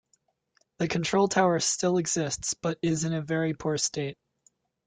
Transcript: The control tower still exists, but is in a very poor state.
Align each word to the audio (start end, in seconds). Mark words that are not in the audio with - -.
The 0.79 0.87
control 0.87 1.27
tower 1.27 1.59
still 1.59 1.99
exists, 1.99 2.55
but 2.55 2.79
is 2.81 3.03
in 3.03 3.13
a 3.13 3.21
very 3.21 3.53
poor 3.53 3.77
state. 3.77 4.17